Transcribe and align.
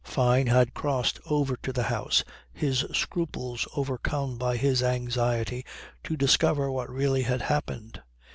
Fyne 0.03 0.47
had 0.47 0.73
crossed 0.73 1.19
over 1.27 1.55
to 1.57 1.71
the 1.71 1.83
house, 1.83 2.23
his 2.51 2.83
scruples 2.91 3.67
overcome 3.77 4.39
by 4.39 4.57
his 4.57 4.81
anxiety 4.81 5.63
to 6.03 6.17
discover 6.17 6.71
what 6.71 6.89
really 6.89 7.21
had 7.21 7.43
happened. 7.43 8.01